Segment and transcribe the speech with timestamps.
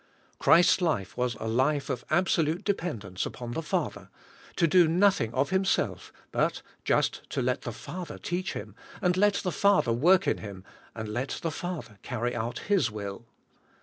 [0.39, 4.09] Christ's life was a life of absolute dependence upon the Fa ther,
[4.55, 9.35] to do nothing of Himself, but just to let the Father teach Him, and let
[9.43, 10.63] the Father work in Him,
[10.95, 13.27] and let the Father carry out His will.